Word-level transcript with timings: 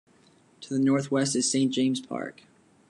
To 0.61 0.69
the 0.73 0.79
northwest 0.79 1.35
is 1.35 1.47
Saint 1.51 1.71
James' 1.71 1.99
Park. 2.01 2.41